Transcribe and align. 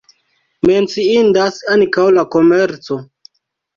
Menciindas 0.69 1.61
ankaŭ 1.75 2.07
la 2.17 2.27
komerco. 2.37 2.99